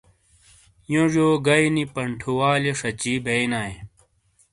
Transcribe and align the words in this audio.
یونجیو 0.93 1.27
گئیی 1.45 1.67
نی 1.75 1.83
پنٹھُوالیئے 1.93 2.73
شاچی 2.79 3.13
بئینائے۔ 3.23 3.73